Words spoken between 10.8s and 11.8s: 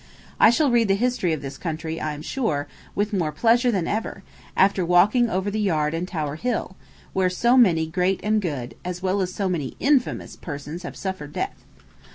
have suffered death.